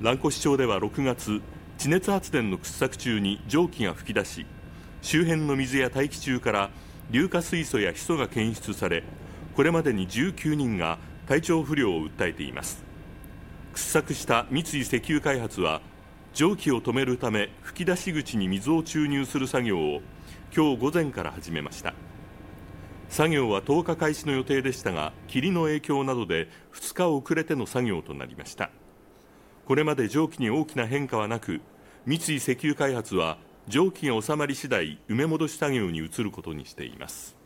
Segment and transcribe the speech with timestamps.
[0.00, 1.40] 蘭越町では6月
[1.78, 4.46] 地熱発電の掘削中に蒸気が噴き出し
[5.02, 6.70] 周辺の水や大気中から
[7.10, 9.04] 硫化水素やヒ素が検出され
[9.54, 10.98] これまでに19人が
[11.28, 12.82] 体調不良を訴えています。
[13.72, 15.80] 掘削した三井石油開発は
[16.32, 20.00] 蒸気を止めるため吹き出し口に水を注入する作業を
[20.54, 21.94] 今日午前から始めました。
[23.08, 28.70] 作業は10日開始の予定でしたが霧の影響などで2日遅れての作業となりました。
[29.66, 31.60] これまで蒸気に大きな変化はなく
[32.06, 37.43] 三井石油開発は蒸気が収まり次第埋め戻し作業に移ることにしています。